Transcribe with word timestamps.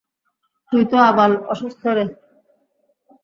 তুই 0.71 0.83
তো 0.85 0.97
আবাল 1.01 1.31
অসুস্থ 1.49 1.83
রে। 1.87 2.05